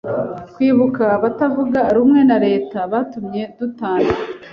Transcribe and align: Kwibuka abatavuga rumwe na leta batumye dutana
Kwibuka 0.53 1.03
abatavuga 1.17 1.79
rumwe 1.95 2.21
na 2.29 2.37
leta 2.45 2.77
batumye 2.91 3.41
dutana 3.57 4.13